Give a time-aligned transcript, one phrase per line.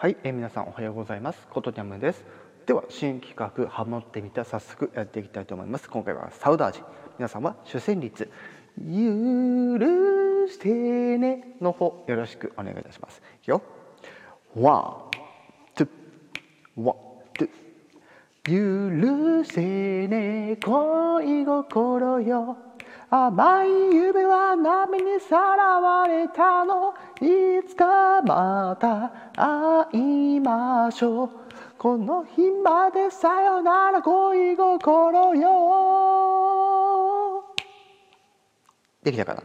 [0.00, 1.46] はい、えー、皆さんおはようございます。
[1.50, 2.24] ことにゃむです。
[2.64, 5.90] では新企画ハモってみた早速やっていきたいと思います。
[5.90, 6.80] 今回はサウダージ。
[7.18, 8.24] 皆さんは主旋律
[8.78, 10.70] 許して
[11.18, 13.20] ねの方よろしくお願いいたします。
[13.42, 13.60] いくよ。
[14.56, 16.96] One, two, one,
[17.36, 19.42] two。
[19.42, 19.60] 許して
[20.08, 22.56] ね恋心よ。
[23.10, 26.94] 甘い夢は波にさらわれたの。
[27.20, 31.30] いつかまた会いましょう。
[31.78, 35.50] この日までさよなら恋心よ。
[39.02, 39.42] できたかな？